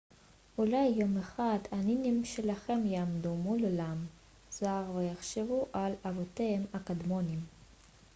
אולי 0.57 0.93
יום 0.99 1.17
אחד 1.17 1.57
הנינים 1.71 2.25
שלכם 2.25 2.79
יעמדו 2.85 3.35
מול 3.35 3.63
עולם 3.65 4.05
זר 4.51 4.83
ויחשבו 4.95 5.65
על 5.73 5.93
אבותיהם 6.05 6.65
הקדמוניים 6.73 7.39